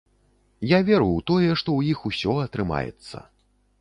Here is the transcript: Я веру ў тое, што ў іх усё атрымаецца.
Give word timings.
Я 0.69 0.79
веру 0.87 1.09
ў 1.17 1.21
тое, 1.31 1.51
што 1.63 1.69
ў 1.75 1.81
іх 1.97 2.05
усё 2.13 2.33
атрымаецца. 2.49 3.23